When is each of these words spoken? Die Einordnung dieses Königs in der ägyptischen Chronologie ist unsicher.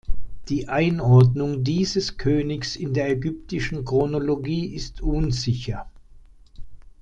Die 0.49 0.67
Einordnung 0.67 1.63
dieses 1.63 2.17
Königs 2.17 2.75
in 2.75 2.95
der 2.95 3.07
ägyptischen 3.11 3.85
Chronologie 3.85 4.73
ist 4.73 4.99
unsicher. 5.01 5.91